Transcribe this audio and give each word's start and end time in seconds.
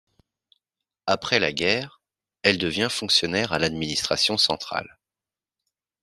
Après 1.05 1.39
la 1.39 1.53
guerre, 1.53 2.01
elle 2.41 2.57
devient 2.57 2.87
fonctionnaire 2.89 3.53
à 3.53 3.59
l'Administration 3.59 4.35
centrale. 4.35 4.97